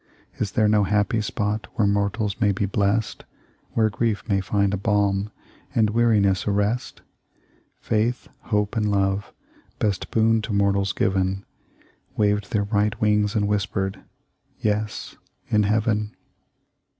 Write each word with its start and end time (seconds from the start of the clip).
Is 0.39 0.53
there 0.53 0.67
no 0.67 0.83
happy 0.83 1.21
spot 1.21 1.67
Where 1.75 1.87
mortals 1.87 2.41
may 2.41 2.51
be 2.51 2.65
blessed, 2.65 3.23
Where 3.73 3.91
grief 3.91 4.27
may 4.27 4.41
find 4.41 4.73
a 4.73 4.77
balm 4.77 5.29
And 5.75 5.91
weariness 5.91 6.47
a 6.47 6.51
rest? 6.51 7.03
Faith, 7.79 8.27
Hope, 8.45 8.75
and 8.75 8.89
Love, 8.89 9.31
best 9.77 10.09
boon 10.09 10.41
to 10.41 10.53
mortals 10.53 10.91
given, 10.91 11.45
Waved 12.17 12.51
their 12.51 12.65
bright 12.65 12.99
wings 12.99 13.35
and 13.35 13.47
whispered, 13.47 13.99
Yes, 14.59 15.17
in 15.49 15.61
Heaven." 15.61 16.15